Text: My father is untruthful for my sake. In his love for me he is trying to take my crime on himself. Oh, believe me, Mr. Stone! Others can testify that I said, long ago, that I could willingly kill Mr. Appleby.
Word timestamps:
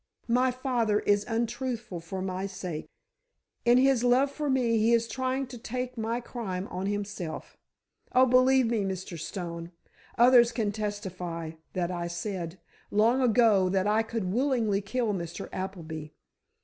My 0.33 0.49
father 0.49 1.01
is 1.01 1.25
untruthful 1.29 1.99
for 1.99 2.23
my 2.23 2.47
sake. 2.47 2.87
In 3.65 3.77
his 3.77 4.03
love 4.03 4.31
for 4.31 4.49
me 4.49 4.79
he 4.79 4.93
is 4.93 5.07
trying 5.07 5.45
to 5.49 5.59
take 5.59 5.95
my 5.95 6.19
crime 6.19 6.67
on 6.69 6.87
himself. 6.87 7.55
Oh, 8.11 8.25
believe 8.25 8.65
me, 8.65 8.79
Mr. 8.83 9.19
Stone! 9.19 9.71
Others 10.17 10.53
can 10.53 10.71
testify 10.71 11.51
that 11.73 11.91
I 11.91 12.07
said, 12.07 12.57
long 12.89 13.21
ago, 13.21 13.69
that 13.69 13.85
I 13.85 14.01
could 14.01 14.33
willingly 14.33 14.81
kill 14.81 15.13
Mr. 15.13 15.47
Appleby. 15.53 16.07